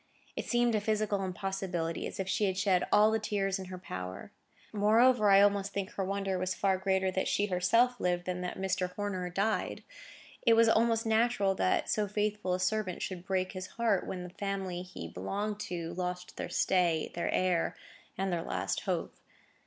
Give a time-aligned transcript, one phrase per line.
[0.35, 3.77] It seemed a physical impossibility, as if she had shed all the tears in her
[3.77, 4.31] power.
[4.73, 8.57] Moreover, I almost think her wonder was far greater that she herself lived than that
[8.57, 8.95] Mr.
[8.95, 9.83] Horner died.
[10.41, 14.31] It was almost natural that so faithful a servant should break his heart, when the
[14.31, 17.75] family he belonged to lost their stay, their heir,
[18.17, 19.13] and their last hope.